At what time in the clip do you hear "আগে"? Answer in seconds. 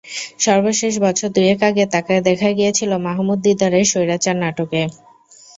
1.69-1.83